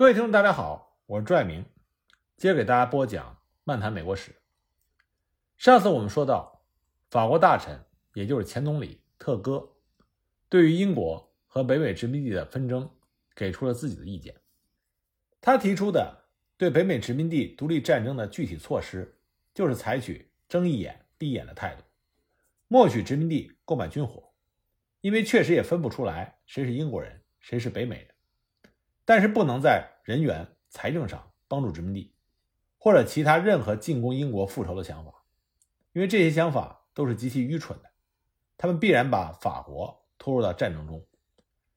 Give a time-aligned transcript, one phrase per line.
[0.00, 1.62] 各位听众，大家好，我是朱爱明，
[2.38, 4.30] 接着给大家播讲《漫谈美国史》。
[5.58, 6.64] 上次我们说到，
[7.10, 7.78] 法国大臣，
[8.14, 9.62] 也就是前总理特戈，
[10.48, 12.90] 对于英国和北美殖民地的纷争，
[13.34, 14.34] 给出了自己的意见。
[15.38, 16.24] 他提出的
[16.56, 19.20] 对北美殖民地独立战争的具体措施，
[19.52, 21.82] 就是采取睁一眼闭一眼的态度，
[22.68, 24.32] 默许殖民地购买军火，
[25.02, 28.09] 因为确实也分不出来谁是英国人，谁是北美人。
[29.10, 32.14] 但是不能在人员、财政上帮助殖民地，
[32.78, 35.24] 或者其他任何进攻英国复仇的想法，
[35.92, 37.90] 因为这些想法都是极其愚蠢的，
[38.56, 41.04] 他们必然把法国拖入到战争中，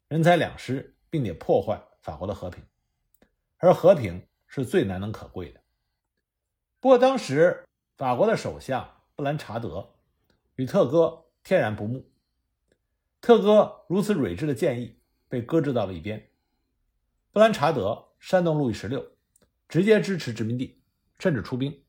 [0.09, 2.63] 人财两失，并且破坏法国的和平，
[3.57, 5.59] 而和平是最难能可贵的。
[6.79, 7.65] 不过当时
[7.97, 9.95] 法国的首相布兰查德
[10.57, 12.05] 与特哥天然不睦，
[13.19, 16.29] 特哥如此睿智的建议被搁置到了一边。
[17.33, 19.03] 布兰查德煽动路易十六，
[19.67, 20.83] 直接支持殖民地，
[21.17, 21.83] 甚至出兵。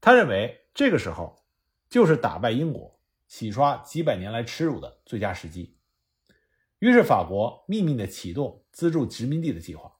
[0.00, 1.44] 他认为这个时候
[1.90, 5.76] 就是打败英国、洗刷几百年来耻辱的最佳时机。
[6.78, 9.98] 于是，法国秘密地启动资助殖民地的计划，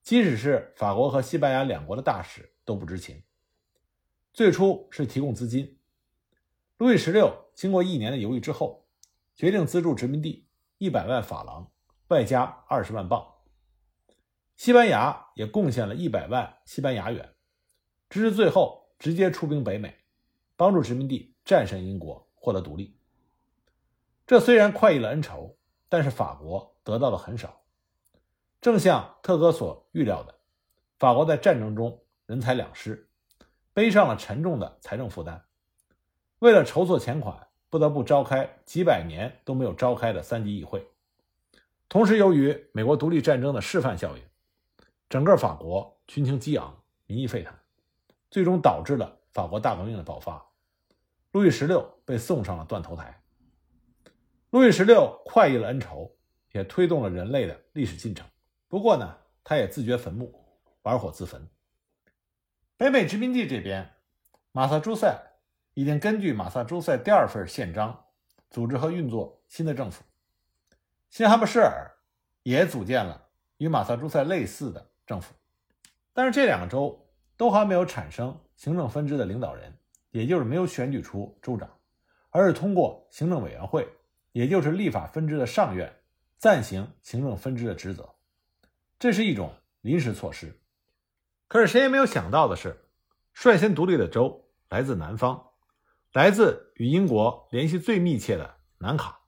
[0.00, 3.20] 即使是法国和西班牙两国的大使都不知情。
[4.32, 5.76] 最初是提供资金，
[6.78, 8.86] 路易十六经过一年的犹豫之后，
[9.34, 10.46] 决定资助殖民地
[10.78, 11.68] 一百万法郎，
[12.06, 13.32] 外加二十万镑。
[14.56, 17.34] 西班牙也贡献了一百万西班牙元，
[18.08, 19.94] 直至最后直接出兵北美，
[20.56, 22.98] 帮助殖民地战胜英国，获得独立。
[24.26, 25.58] 这虽然快意了恩仇，
[25.90, 27.62] 但是法国得到的很少。
[28.62, 30.34] 正像特哥所预料的，
[30.98, 33.10] 法国在战争中人财两失，
[33.74, 35.44] 背上了沉重的财政负担。
[36.38, 40.88] 为了筹措钱款，不得不召开几百年都没有召开的三级议会。
[41.90, 44.22] 同时，由于美国独立战争的示范效应。
[45.08, 47.54] 整个法国群情激昂，民意沸腾，
[48.28, 50.44] 最终导致了法国大革命的爆发。
[51.30, 53.22] 路易十六被送上了断头台。
[54.50, 56.16] 路易十六快意了恩仇，
[56.52, 58.26] 也推动了人类的历史进程。
[58.68, 60.34] 不过呢，他也自掘坟墓，
[60.82, 61.48] 玩火自焚。
[62.76, 63.94] 北美殖民地这边，
[64.50, 65.16] 马萨诸塞
[65.74, 68.06] 已经根据马萨诸塞第二份宪章，
[68.50, 70.02] 组织和运作新的政府。
[71.10, 71.96] 新罕布什尔
[72.42, 74.90] 也组建了与马萨诸塞类似的。
[75.06, 75.34] 政府，
[76.12, 79.72] 但是这两个州都还没有产生行政分支的领导人，
[80.10, 81.70] 也就是没有选举出州长，
[82.30, 83.86] 而是通过行政委员会，
[84.32, 85.94] 也就是立法分支的上院
[86.38, 88.14] 暂行行政分支的职责。
[88.98, 90.60] 这是一种临时措施。
[91.48, 92.76] 可是谁也没有想到的是，
[93.32, 95.50] 率先独立的州来自南方，
[96.12, 99.20] 来自与英国联系最密切的南卡。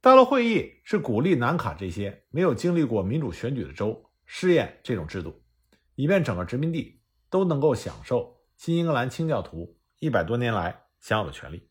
[0.00, 4.10] 大陆会议是鼓励南卡这些没有经历过民主选举的州。
[4.26, 5.42] 试验这种制度，
[5.94, 11.68] 以便整个殖民地都能够享受新英格兰清教徒一百多年来享有的权利。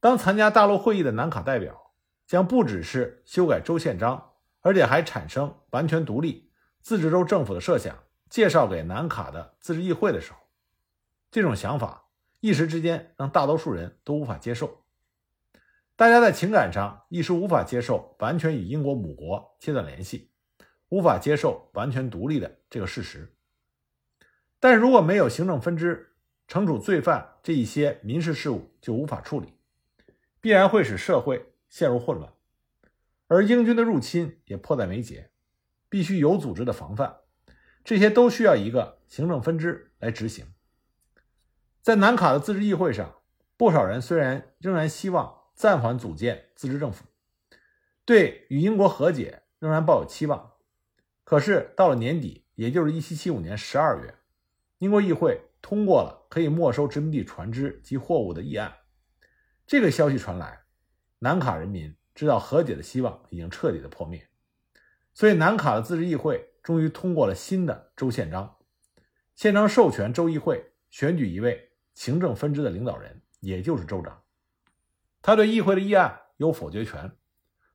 [0.00, 1.92] 当参加大陆会议的南卡代表
[2.26, 7.96] 将不只是修改州宪章，而且还产生完全独立自治州政府的设想，
[8.28, 10.38] 介绍给南卡的自治议会的时候，
[11.30, 12.08] 这种想法
[12.40, 14.84] 一时之间让大多数人都无法接受。
[15.96, 20.29] 大家在情感上一时无法接受完全与英国母国切断联系。
[20.90, 23.32] 无法接受完全独立的这个事实，
[24.58, 26.14] 但如果没有行政分支
[26.48, 29.54] 惩处罪犯这一些民事事务就无法处理，
[30.40, 32.32] 必然会使社会陷入混乱，
[33.28, 35.30] 而英军的入侵也迫在眉睫，
[35.88, 37.18] 必须有组织的防范，
[37.84, 40.44] 这些都需要一个行政分支来执行。
[41.80, 43.22] 在南卡的自治议会上，
[43.56, 47.04] 不少人虽然仍然希望暂缓组建自治政府，
[48.04, 50.54] 对与英国和解仍然抱有期望。
[51.30, 54.16] 可是到了年底，也就是一七七五年十二月，
[54.78, 58.78] 英国议会通过了可以没收殖民地船只及货物的议案。
[59.64, 60.62] 这个消息传来，
[61.20, 64.28] 南卡人民知道和解的希望已经彻底的破灭。
[65.14, 68.56] 所以，南卡的自治议会终于通过了新的州宪章，
[69.36, 74.20] 宪章授权州议会选举一位行政分支的领导人，也就是州长。
[75.22, 77.12] 他对议会的议案有否决权，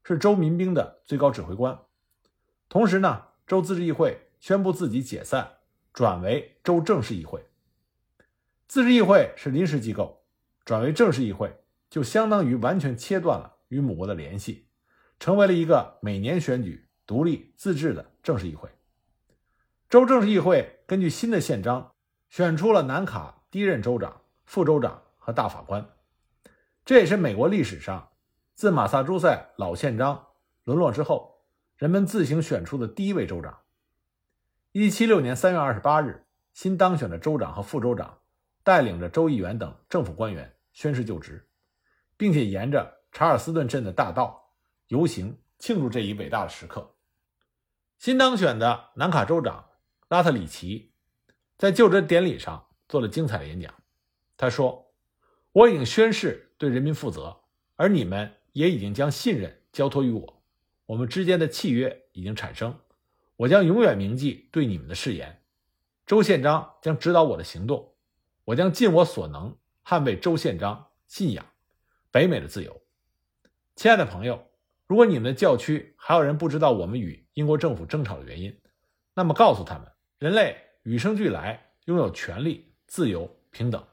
[0.03, 1.79] 是州民兵的最高指挥官。
[2.67, 3.27] 同时呢。
[3.47, 5.57] 州自治议会宣布自己解散，
[5.93, 7.45] 转为州正式议会。
[8.67, 10.23] 自治议会是临时机构，
[10.63, 11.55] 转为正式议会
[11.87, 14.67] 就相当于完全切断了与母国的联系，
[15.19, 18.67] 成为了一个每年选举、独立自治的正式议会。
[19.89, 21.93] 州正式议会根据新的宪章
[22.29, 25.87] 选出了南卡第一任州长、副州长和大法官。
[26.83, 28.09] 这也是美国历史上
[28.55, 30.29] 自马萨诸塞老宪章
[30.63, 31.34] 沦落之后。
[31.77, 33.59] 人们自行选出的第一位州长。
[34.71, 38.19] 一七六年三月二十八日，新当选的州长和副州长
[38.63, 41.49] 带领着州议员等政府官员宣誓就职，
[42.15, 44.53] 并且沿着查尔斯顿镇的大道
[44.87, 46.95] 游行庆祝这一伟大的时刻。
[47.99, 49.65] 新当选的南卡州长
[50.07, 50.93] 拉特里奇
[51.57, 53.73] 在就职典礼上做了精彩的演讲。
[54.37, 54.93] 他说
[55.51, 57.41] ：“我已经宣誓对人民负责，
[57.75, 60.34] 而你们也已经将信任交托于我，
[60.85, 62.79] 我们之间的契约已经产生。
[63.37, 65.41] 我将永远铭记对你们的誓言。
[66.05, 67.93] 周宪章将指导我的行动，
[68.43, 71.45] 我将尽我所能捍卫周宪章信仰、
[72.11, 72.81] 北美的自由。”
[73.75, 74.47] 亲爱的朋友，
[74.87, 78.55] 如果你们的教区还有人不知道我们与英国政府争吵的原因，
[79.13, 83.83] 那么告诉他们：人类与生俱来拥有权利、自由、平等。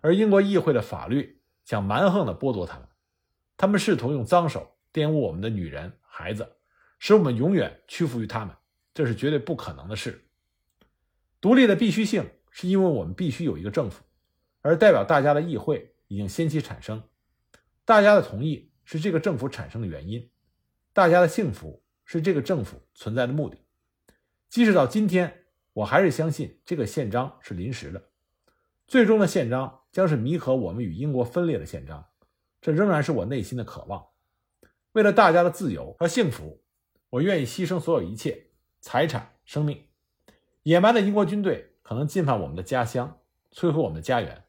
[0.00, 2.88] 而英国议会的法律想蛮横地剥夺他们，
[3.56, 6.56] 他们试图用脏手玷污我们的女人、孩子，
[6.98, 8.52] 使我们永远屈服于他们，
[8.92, 10.28] 这是绝对不可能的事。
[11.40, 14.02] 独立的必须性是因为我们必须有一个政府，
[14.60, 17.00] 而代表大家的议会已经先期产生，
[17.84, 20.28] 大家的同意是这个政府产生的原因，
[20.92, 23.56] 大家的幸福是这个政府存在的目的。
[24.48, 28.10] 即使到今天，我还是相信这个宪章是临时的，
[28.88, 29.76] 最终的宪章。
[29.90, 32.04] 将是弥合我们与英国分裂的宪章，
[32.60, 34.04] 这仍然是我内心的渴望。
[34.98, 36.60] 为了大家的自由和幸福，
[37.08, 38.48] 我愿意牺牲所有一切
[38.80, 39.80] 财产、生命。
[40.64, 43.20] 野蛮的英国军队可能进犯我们的家乡，
[43.52, 44.42] 摧毁我们的家园，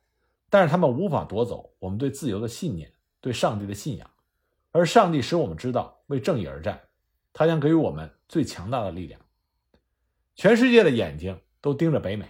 [0.50, 2.92] 但是他们无法夺走我们对自由的信念、
[3.22, 4.10] 对上帝的信仰。
[4.72, 6.82] 而上帝使我们知道为正义而战，
[7.32, 9.22] 他将给予我们最强大的力量。
[10.34, 12.26] 全世界的眼睛都盯着北美，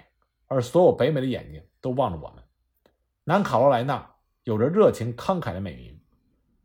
[0.48, 2.44] 而所有北美的眼睛都望着我们。
[3.24, 4.14] 南卡罗来纳
[4.44, 5.99] 有着热情慷慨的美名，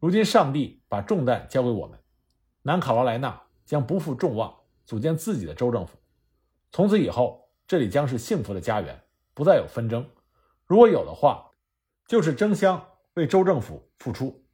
[0.05, 1.99] 如今上帝把重担交给我们，
[2.61, 4.55] 南卡罗来纳将不负众望，
[4.85, 5.97] 组建自己的州政府。
[6.71, 9.03] 从此以后，这里将是幸福的家园，
[9.33, 10.07] 不再有纷争。
[10.67, 11.53] 如果有的话，
[12.07, 14.45] 就是争相为州政府付出。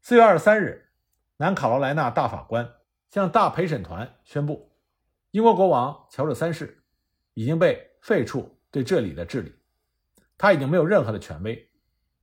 [0.00, 0.88] 四月二十三日，
[1.36, 2.76] 南卡罗来纳大法官
[3.10, 4.72] 向大陪审团宣布，
[5.32, 6.82] 英国国王乔治三世
[7.34, 9.54] 已经被废除对这里的治理。
[10.38, 11.70] 他已经没有任何的权威，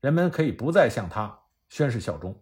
[0.02, 2.40] 人们可以不再向他宣誓效忠。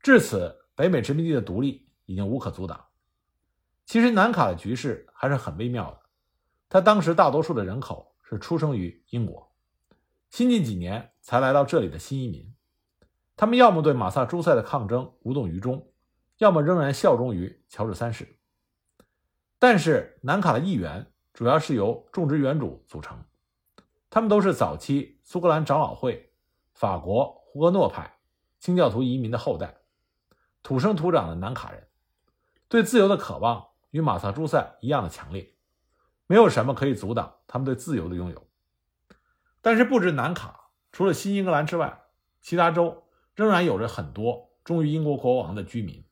[0.00, 2.84] 至此，北美殖民地的独立已经无可阻挡。
[3.84, 6.00] 其实，南卡的局势还是很微妙的。
[6.68, 9.52] 他当时大多数的人口是出生于英国，
[10.30, 12.52] 新近几年才来到这里的新移民，
[13.36, 15.88] 他们要么对马萨诸塞的抗争无动于衷，
[16.38, 18.38] 要么仍然效忠于乔治三世。
[19.58, 23.24] 但是，南卡的议员主要是由种植园主组成。
[24.10, 26.32] 他们都是早期苏格兰长老会、
[26.74, 28.18] 法国胡格诺派
[28.60, 29.78] 清教徒移民的后代，
[30.62, 31.88] 土生土长的南卡人，
[32.68, 35.54] 对自由的渴望与马萨诸塞一样的强烈，
[36.26, 38.46] 没有什么可以阻挡他们对自由的拥有。
[39.62, 42.02] 但是，不止南卡，除了新英格兰之外，
[42.42, 46.04] 其他州仍然有着很多忠于英国国王的居民。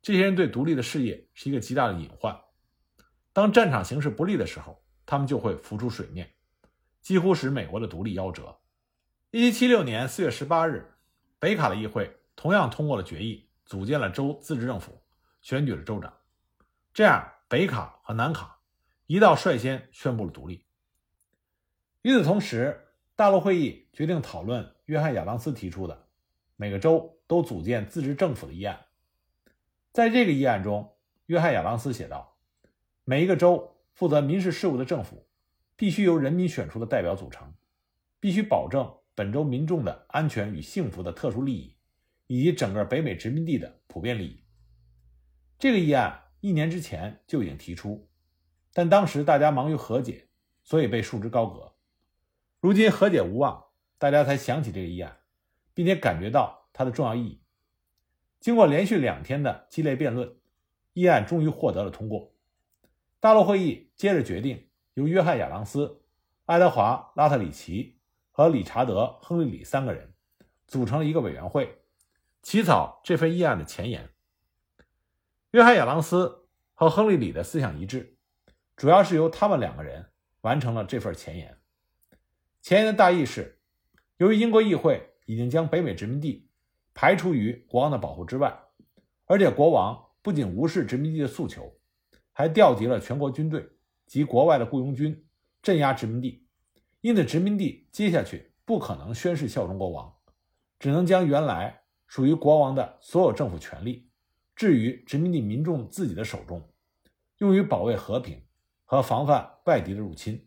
[0.00, 2.40] 这些人对独立的事业是一个极大的隐患。
[3.34, 6.32] 当战场形势不利的时候，他们就会浮出水面。
[7.02, 8.59] 几乎使美国的独立夭折。
[9.32, 10.92] 一七七六年四月十八日，
[11.38, 15.00] 北卡的议会同样通过了决议，组建了州自治政府，
[15.40, 16.12] 选举了州长。
[16.92, 18.58] 这样，北卡和南卡
[19.06, 20.66] 一道率先宣布了独立。
[22.02, 26.08] 与此同时，大陆会议决定讨论约翰·亚当斯提出的
[26.56, 28.86] 每个州都组建自治政府的议案。
[29.92, 30.96] 在这个议案中，
[31.26, 32.36] 约翰·亚当斯写道
[33.04, 35.28] ：“每一个州负责民事事务的政府。”
[35.76, 37.54] 必须由人民选出的代表组成，
[38.18, 41.76] 必须保证本州民众的安全与幸福的特殊利益，
[42.26, 44.42] 以及整个北美殖民地的普遍利益。
[45.58, 48.08] 这个议案一年之前就已经提出，
[48.72, 50.28] 但当时大家忙于和解，
[50.62, 51.74] 所以被束之高阁。
[52.60, 53.66] 如今和解无望，
[53.98, 55.18] 大家才想起这个议案，
[55.74, 57.42] 并且感觉到它的重要意义。
[58.40, 60.36] 经过连续两天的激烈辩论，
[60.94, 62.34] 议案终于获得了通过。
[63.20, 64.66] 大陆会议接着决定。
[64.94, 66.02] 由约翰·亚当斯、
[66.46, 67.99] 爱德华·拉特里奇
[68.40, 70.14] 和理查德·亨利里三个人
[70.66, 71.82] 组成了一个委员会，
[72.40, 74.08] 起草这份议案的前言。
[75.50, 78.16] 约翰·亚当斯和亨利里的思想一致，
[78.76, 80.08] 主要是由他们两个人
[80.40, 81.58] 完成了这份前言。
[82.62, 83.60] 前言的大意是：
[84.16, 86.48] 由于英国议会已经将北美殖民地
[86.94, 88.58] 排除于国王的保护之外，
[89.26, 91.78] 而且国王不仅无视殖民地的诉求，
[92.32, 93.68] 还调集了全国军队。
[94.06, 95.26] 及国外的雇佣军
[95.60, 96.46] 镇压殖民地，
[97.00, 100.14] 因此殖民地接下去不可能宣誓效忠国王，
[100.78, 104.10] 只能将原来属于国王的所有政府权力
[104.54, 106.62] 置于殖民地民众自己的手中，
[107.38, 108.42] 用于保卫和平
[108.84, 110.46] 和防范外敌的入侵。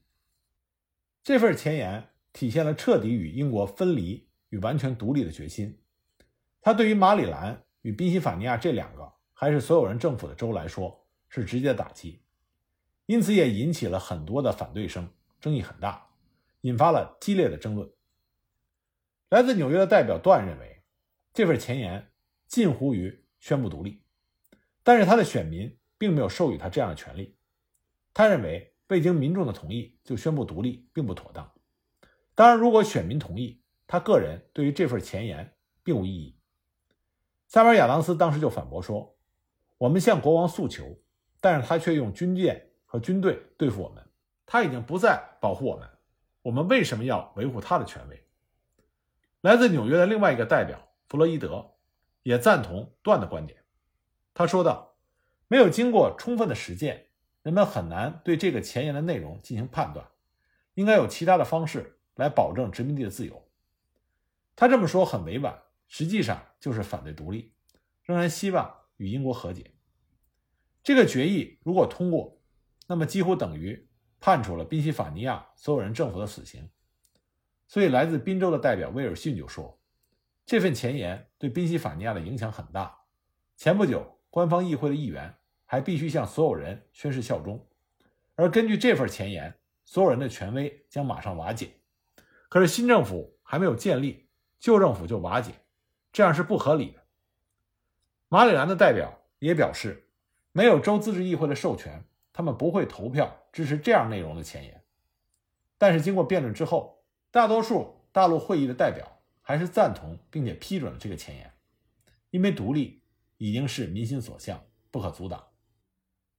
[1.23, 5.81] 这份前言体现了彻底与英国分离与完全独立的决心。
[6.61, 12.21] 他对于马里兰与宾夕法尼亚这两个还是所有人政府的州来说是直接打击，
[13.05, 15.09] 因此也引起了很多的反对声，
[15.41, 16.07] 争议很大，
[16.63, 17.89] 引发了激烈的争论。
[19.29, 20.83] 来自纽约的代表段认为，
[21.33, 22.11] 这份前言
[22.47, 24.03] 近乎于宣布独立，
[24.83, 27.37] 但是他的选民并没有授予他这样的权利。
[28.13, 31.51] 他认为未经民众的同意就宣布独立并不妥当。
[32.35, 36.37] 当然，如果选民同意，他个人对于这份前言并无异议。
[37.47, 39.17] 塞尔亚当斯当时就反驳说
[39.77, 40.99] ：“我们向国王诉求，
[41.41, 44.03] 但是他却用军舰和军队对付我们，
[44.45, 45.89] 他已经不再保护我们，
[46.43, 48.23] 我们为什么要维护他的权威？”
[49.41, 51.73] 来自纽约的另外一个代表弗洛伊德
[52.21, 53.63] 也赞同段的观点。
[54.33, 54.95] 他说道
[55.49, 57.07] ：“没有经过充分的实践，
[57.41, 60.07] 人们很难对这个前言的内容进行判断。
[60.75, 63.49] 应该有其他的方式来保证殖民地的自由。”
[64.55, 67.53] 他这么说很委婉，实际上就是反对独立，
[68.03, 69.71] 仍然希望与英国和解。
[70.83, 72.39] 这个决议如果通过，
[72.87, 73.87] 那么几乎等于
[74.25, 76.69] 判处了宾夕法尼亚所有人政府的死刑。
[77.67, 79.77] 所以，来自宾州的代表威尔逊就说
[80.47, 82.97] ：“这份前言对宾夕法尼亚的影响很大。
[83.57, 87.67] 前不久，官方议会的议员还必须向所有人宣誓效忠，
[88.35, 89.53] 而根据这份前言，
[89.83, 91.71] 所有人的权威将马上瓦解。
[92.47, 95.51] 可是，新政府还没有建立，旧政府就瓦解，
[96.13, 97.03] 这样是不合理的。”
[98.31, 100.07] 马里兰的代表也表示，
[100.53, 104.83] 没有州自治议会的授权，他们不会投票支持这样内容的前言。
[105.77, 111.53] 但是，经过辩论之后，大多数大陆会议的代表还是赞同并且批准了这个前言，
[112.29, 113.03] 因为独立
[113.37, 115.47] 已经是民心所向，不可阻挡。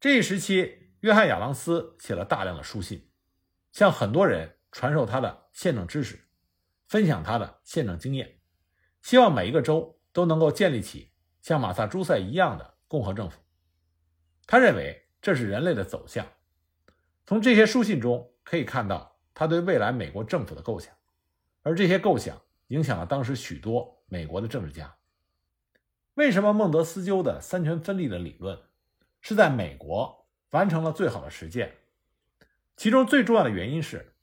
[0.00, 3.10] 这一时期，约翰·亚当斯写了大量的书信，
[3.72, 6.28] 向很多人传授他的宪政知识，
[6.86, 8.38] 分享他的宪政经验，
[9.02, 13.40] 希望每一个州都能够建立起像马萨诸塞一样的共和政府。
[14.46, 16.24] 他认为这是人类的走向。
[17.24, 19.12] 从这些书信中可以看到。
[19.36, 20.94] 他对未来美国政府的构想，
[21.62, 24.94] 而这些构想影响了当时许多美国的政治家。
[26.14, 28.56] 为什么孟德斯鸠的三权分立的理论
[29.20, 31.74] 是在美国完成了最好的实践？
[32.76, 34.14] 其中最重要的原因是，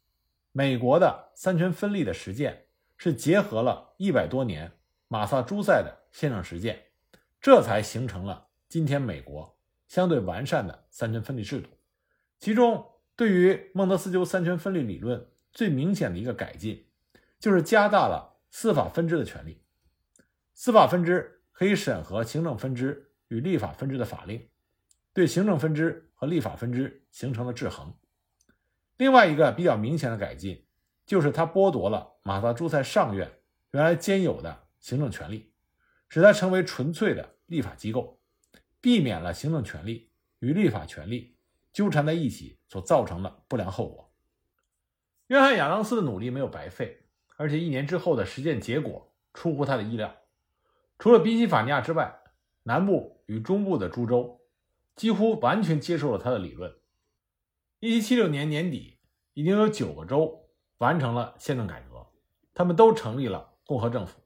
[0.53, 4.71] 美国的三权分立的实践是结合了一百多年
[5.09, 6.81] 马萨诸塞的宪政实践，
[7.41, 9.57] 这才形成了今天美国
[9.91, 11.67] 相对完善的三权分立制度。
[12.39, 16.85] 其中，对于孟德斯鸠三权分立理论最明显的一个改进，
[17.37, 19.61] 就是加大了司法分支的权利。
[20.53, 24.47] 司法分支可以审核行政分支与立法分支的法令，
[25.11, 27.93] 对行政分支和立法分支形成了制衡。
[28.95, 30.65] 另外一个比较明显的改进，
[31.05, 33.29] 就是他剥夺了马萨诸塞上院
[33.71, 35.51] 原来兼有的行政权利，
[36.07, 38.20] 使它成为纯粹的立法机构，
[38.81, 40.09] 避免了行政权力
[40.39, 41.37] 与立法权力。
[41.73, 44.11] 纠缠在一起所造成的不良后果。
[45.27, 47.05] 约翰·亚当斯的努力没有白费，
[47.37, 50.13] 而且一年之后的实践结果出乎他的意料。
[50.99, 52.13] 除了宾夕法尼亚之外，
[52.63, 54.41] 南部与中部的诸州
[54.97, 56.75] 几乎完全接受了他的理论。
[57.79, 58.99] 1776年年底，
[59.33, 62.05] 已经有九个州完成了宪政改革，
[62.53, 64.19] 他们都成立了共和政府，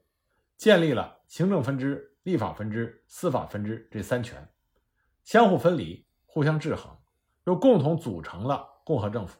[0.56, 4.48] 建立了行政分支、立法分支、司法分支这三权，
[5.22, 6.90] 相互分离，互相制衡。
[7.44, 9.38] 又共同组成了共和政府，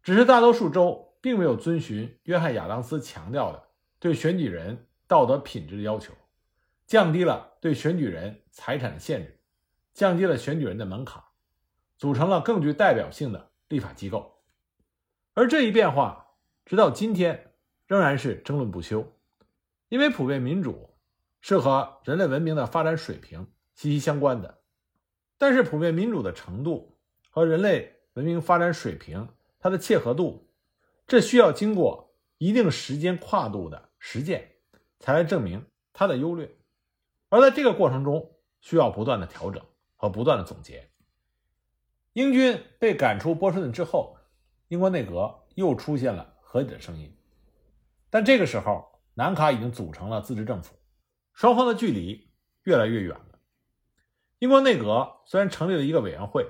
[0.00, 3.60] 只是大多数州并没有遵循约翰·亚当斯强调的
[3.98, 6.14] 对选举人道德品质的要求，
[6.86, 9.40] 降低了对选举人财产的限制，
[9.92, 11.20] 降低了选举人的门槛，
[11.98, 14.40] 组成了更具代表性的立法机构。
[15.32, 17.52] 而这一变化直到今天
[17.88, 19.12] 仍然是争论不休，
[19.88, 20.93] 因为普遍民主
[21.46, 24.62] 是和人类文明的发展水平息息相关的。
[25.36, 26.96] 但是，普遍民主的程度
[27.28, 29.28] 和人类文明发展水平
[29.60, 30.50] 它的切合度，
[31.06, 34.52] 这需要经过一定时间跨度的实践，
[34.98, 36.50] 才来证明它的优劣。
[37.28, 39.62] 而在这个过程中，需要不断的调整
[39.96, 40.88] 和不断的总结。
[42.14, 44.16] 英军被赶出波士顿之后，
[44.68, 47.14] 英国内阁又出现了和解的声音，
[48.08, 50.74] 但这个时候，南卡已经组成了自治政府，
[51.34, 52.30] 双方的距离
[52.62, 53.38] 越来越远了。
[54.38, 56.46] 英国内阁虽然成立了一个委员会，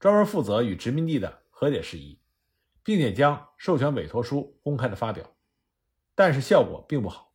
[0.00, 2.18] 专门负责与殖民地的和解事宜，
[2.82, 5.34] 并且将授权委托书公开的发表，
[6.14, 7.32] 但是效果并不好。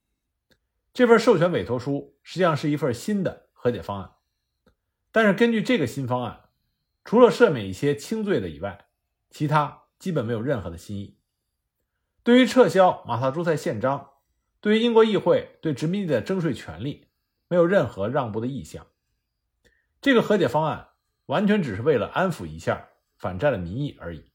[0.92, 4.12] 这份授权委托书实际上是一份新的和解方案，
[5.12, 6.50] 但是根据这个新方案，
[7.06, 8.88] 除了赦免一些轻罪的以外，
[9.30, 11.18] 其他基本没有任何的新意。
[12.24, 14.10] 对于撤销马萨诸塞宪章，
[14.62, 17.08] 对于英国议会对殖民地的征税权利，
[17.48, 18.86] 没有任何让步的意向。
[20.02, 20.90] 这个和解方案
[21.28, 24.32] 完全只是为了安抚一下反战的民意而已。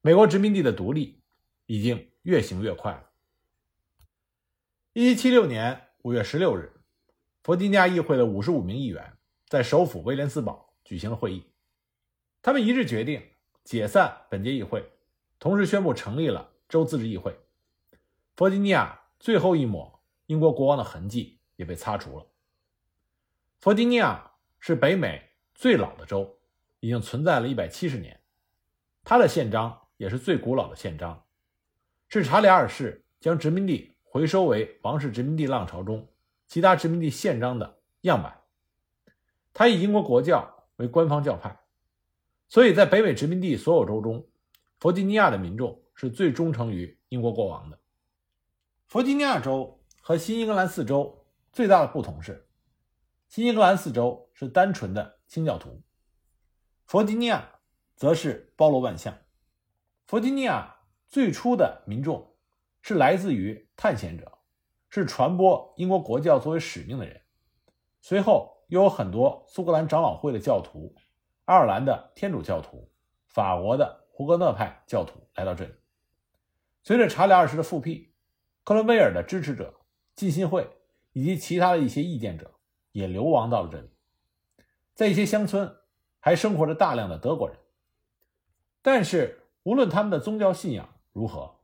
[0.00, 1.22] 美国殖民地的独立
[1.66, 3.10] 已经越行越快了。
[4.92, 6.72] 一七七六年五月十六日，
[7.42, 11.44] 弗吉尼亚议会的五十五名议员在首府威廉斯堡举行了会议，
[12.42, 13.22] 他们一致决定
[13.62, 14.88] 解散本届议会，
[15.38, 17.36] 同时宣布成立了州自治议会。
[18.36, 22.26] 弗吉尼亚最后一抹英国国王的痕迹也被擦除了。
[23.58, 26.38] 弗吉尼亚是北美最老的州，
[26.80, 28.20] 已经存在了一百七十年，
[29.02, 29.82] 它的宪章。
[29.98, 31.24] 也是最古老的宪章，
[32.10, 36.06] 是查理二世将殖民地回收为王室殖民地浪潮中
[36.46, 38.42] 其他殖民地宪章的样板。
[39.54, 41.58] 他以英国国教为官方教派，
[42.46, 44.22] 所以在北美殖民地所有州中，
[44.78, 47.78] 弗吉尼亚的民众是最忠诚于英国国王的。
[48.86, 52.48] 弗吉尼亚州和新英格兰四州最大的不同是，
[53.28, 55.82] 新英格兰四州是单纯的清教徒，
[56.84, 57.58] 弗吉尼亚
[57.96, 59.18] 则是包罗万象。
[60.06, 60.76] 弗吉尼亚
[61.08, 62.36] 最初的民众
[62.80, 64.38] 是来自于探险者，
[64.88, 67.22] 是传播英国国教作为使命的人。
[68.00, 70.94] 随后又有很多苏格兰长老会的教徒、
[71.44, 72.88] 爱尔兰的天主教徒、
[73.26, 75.74] 法国的胡格诺派教徒来到这里。
[76.84, 78.14] 随着查理二世的复辟，
[78.66, 79.72] 克伦威尔的支持者、
[80.14, 80.68] 浸信会
[81.14, 82.52] 以及其他的一些意见者
[82.92, 83.88] 也流亡到了这里。
[84.94, 85.74] 在一些乡村
[86.20, 87.56] 还生活着大量的德国人，
[88.82, 89.40] 但是。
[89.66, 91.58] 无论他们的宗教信仰如何，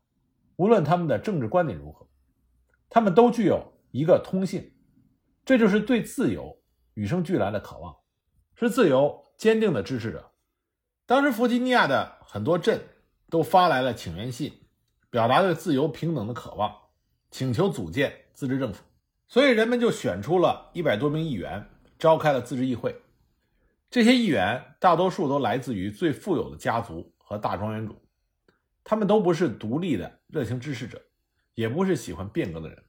[0.56, 2.09] 无论他们的政治观点如何，
[2.90, 4.73] 他们都具有一个通性，
[5.44, 6.61] 这就是对自由
[6.94, 7.97] 与生俱来的渴望，
[8.56, 10.32] 是自由坚定的支持者。
[11.06, 12.84] 当时，弗吉尼亚的很多镇
[13.30, 14.52] 都发来了请愿信，
[15.08, 16.76] 表达对自由平等的渴望，
[17.32, 18.84] 请求组建自治政府。
[19.26, 21.68] 所以，人们就选出了一百多名议员，
[21.99, 22.95] 召开了自治议会。
[23.90, 27.12] 这些议员大多数都来自于最富有的家族。
[27.25, 27.97] 和大庄园主，
[28.84, 31.00] 他们都不是独立的热情支持者，
[31.54, 32.84] 也不是喜欢变革的人。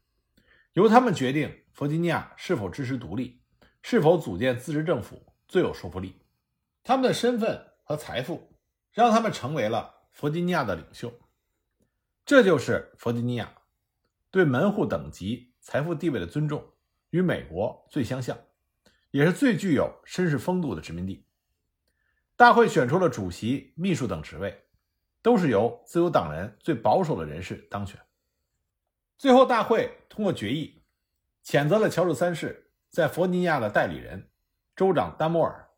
[0.74, 3.40] 由他们决定弗吉尼亚是否支持独立，
[3.82, 6.20] 是否组建自治政府最有说服力。
[6.84, 8.52] 他们的身份和财富
[8.92, 11.14] 让他们成为了弗吉尼亚的领袖。
[12.26, 13.50] 这就是弗吉尼亚
[14.34, 16.74] 对门户等级、财富地位的尊重，
[17.12, 18.36] 与美国最相像，
[19.12, 21.28] 也是最具有绅士风度的殖民地。
[22.36, 24.64] 大会选出了主席、秘书等职位，
[25.22, 28.00] 都是由自由党人最保守的人士当选。
[29.20, 30.82] 最后，大会通过决议，
[31.46, 34.32] 谴责了乔治三世在弗吉尼亚的代理人
[34.76, 35.70] 州长丹摩尔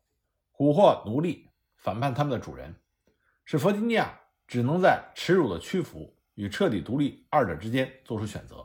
[0.56, 2.74] 蛊惑奴隶、反叛他们的主人，
[3.44, 8.64] 使弗吉尼亚只能在耻辱的屈服与彻底独立二者之间做出选择。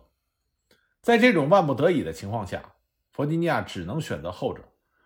[1.01, 2.75] 在这种万不得已的情况下，
[3.11, 4.63] 弗吉尼亚只能选择后者，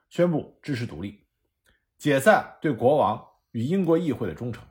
[0.09, 1.25] 宣布支持独立。
[1.97, 4.61] 解散对国王与英国议会的忠诚。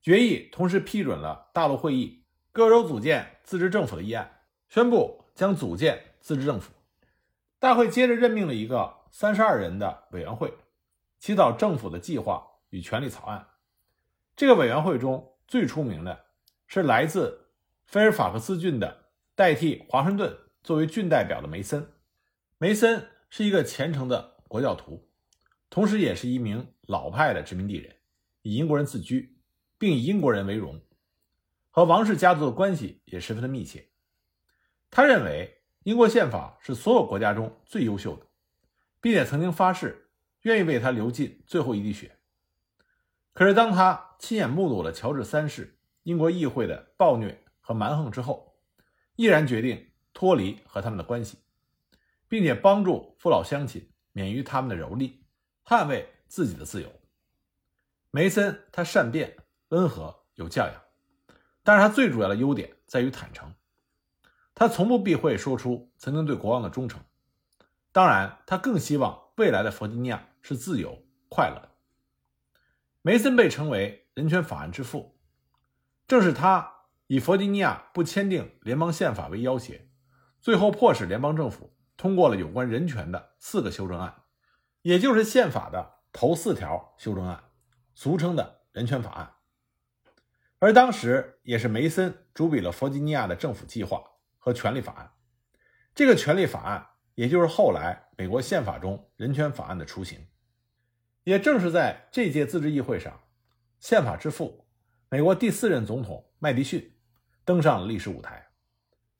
[0.00, 6.72] 决议同时批准了大陆会议各州组建自治政府的议案，宣布将组建自治政府。
[7.58, 10.52] 大会接着任命了一个三十二人的委员会，
[11.18, 13.46] 起草政府的计划与权力草案。
[14.34, 16.24] 这个委员会中最出名的
[16.74, 17.50] 是来自
[17.84, 21.86] 菲尔法克斯郡的代替华盛顿作为郡代表的梅森。
[22.56, 25.06] 梅森是一个虔诚的国教徒。
[25.68, 27.96] 同时，也是一名老派的殖民地人，
[28.40, 29.36] 以英国人自居，
[29.76, 30.80] 并以英国人为荣，
[31.70, 33.90] 和王室家族的关系也十分的密切。
[34.90, 38.26] 他认为英国宪法是所有国家中最优秀的，
[38.98, 40.08] 并且曾经发誓
[40.40, 42.16] 愿意为他流尽最后一滴血。
[43.34, 48.56] 可是，当他亲眼目睹了乔治三世英国议会的暴虐和蛮横之后，
[49.16, 51.38] 毅然决定脱离和他们的关系，
[52.28, 55.12] 并且帮助父老乡亲免于他们的蹂躏。
[55.64, 56.92] 捍卫自己的自由。
[58.10, 59.36] 梅森他善变、
[59.68, 60.82] 温和、有教养，
[61.62, 63.54] 但是他最主要的优点在于坦诚。
[64.54, 67.00] 他从不避讳说出曾经对国王的忠诚。
[67.92, 71.70] 当然，他更希望未来的弗吉尼亚是自由、快乐的。
[73.02, 75.11] 梅森被称为人权法案之父，
[76.12, 76.70] 正是他
[77.06, 79.88] 以弗吉尼亚不签订联邦宪法为要挟，
[80.42, 84.14] 最后迫使联邦政府通过了有关人权的四个修正案。
[84.82, 87.44] 也就是宪法的头四条修正案，
[87.94, 89.32] 俗称的人权法案。
[90.58, 94.04] 而当时也是梅森主笔了弗吉尼亚的政府计划
[94.36, 95.12] 和权利法案。
[95.94, 100.26] 这个权利法案，也就是后来美国宪法中人权法案的雏形。
[101.24, 103.18] 也正是在这届自治议会上，
[103.80, 104.61] 宪法之父、
[105.12, 106.90] 美国第四任总统麦迪逊
[107.44, 108.48] 登上了历史舞台，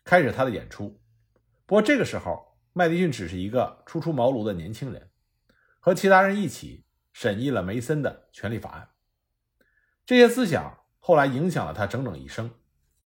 [0.03, 0.99] 开始他的演出。
[1.67, 5.11] 不过这个时候，麦迪逊只是一个初出茅庐的年轻人，
[5.81, 8.89] 和其他人一起审议了梅森的权利法案。
[10.07, 12.51] 这些思想后来影响了他整整一生。